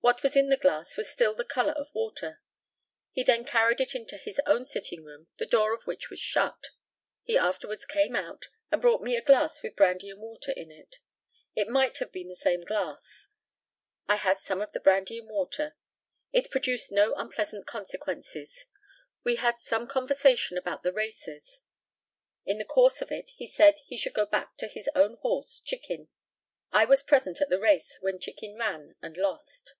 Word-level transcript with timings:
What 0.00 0.22
was 0.22 0.36
in 0.36 0.48
the 0.48 0.56
glass 0.56 0.96
was 0.96 1.10
still 1.10 1.34
the 1.34 1.44
colour 1.44 1.72
of 1.74 1.92
water. 1.92 2.40
He 3.12 3.22
then 3.22 3.44
carried 3.44 3.78
it 3.78 3.94
into 3.94 4.16
his 4.16 4.40
own 4.46 4.64
sitting 4.64 5.04
room, 5.04 5.28
the 5.36 5.44
door 5.44 5.74
of 5.74 5.86
which 5.86 6.08
was 6.08 6.18
shut. 6.18 6.68
He 7.24 7.36
afterwards 7.36 7.84
came 7.84 8.16
out, 8.16 8.48
and 8.70 8.80
brought 8.80 9.02
me 9.02 9.16
a 9.16 9.20
glass 9.22 9.62
with 9.62 9.76
brandy 9.76 10.08
and 10.08 10.18
water 10.20 10.52
in 10.52 10.70
it. 10.70 11.00
It 11.54 11.68
might 11.68 11.98
have 11.98 12.10
been 12.10 12.28
the 12.28 12.36
same 12.36 12.62
glass. 12.62 13.28
I 14.06 14.16
had 14.16 14.40
some 14.40 14.62
of 14.62 14.72
the 14.72 14.80
brandy 14.80 15.18
and 15.18 15.28
water. 15.28 15.76
It 16.32 16.50
produced 16.50 16.90
no 16.90 17.12
unpleasant 17.14 17.66
consequences. 17.66 18.64
We 19.24 19.36
had 19.36 19.60
some 19.60 19.86
conversation 19.86 20.56
about 20.56 20.84
the 20.84 20.92
races. 20.92 21.60
In 22.46 22.56
the 22.56 22.64
course 22.64 23.02
of 23.02 23.12
it 23.12 23.32
he 23.36 23.46
said 23.46 23.74
he 23.84 23.98
should 23.98 24.14
back 24.30 24.58
his 24.58 24.88
own 24.94 25.16
horse, 25.18 25.60
Chicken. 25.60 26.08
I 26.72 26.86
was 26.86 27.02
present 27.02 27.42
at 27.42 27.50
the 27.50 27.60
race, 27.60 27.98
when 28.00 28.18
Chicken 28.20 28.56
ran 28.56 28.94
and 29.02 29.14
lost. 29.18 29.74